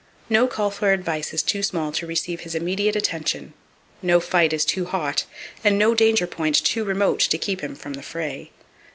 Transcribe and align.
No 0.31 0.47
call 0.47 0.71
for 0.71 0.93
advice 0.93 1.31
is 1.31 1.43
too 1.43 1.61
small 1.61 1.91
to 1.91 2.07
receive 2.07 2.39
his 2.39 2.55
immediate 2.55 2.95
attention, 2.95 3.53
no 4.01 4.19
fight 4.19 4.51
is 4.51 4.65
too 4.65 4.85
hot 4.85 5.25
and 5.63 5.77
no 5.77 5.93
danger 5.93 6.25
point 6.25 6.55
too 6.55 6.83
remote 6.83 7.19
to 7.19 7.37
keep 7.37 7.61
him 7.61 7.75
from 7.75 7.93
the 7.93 8.01
fray. 8.01 8.49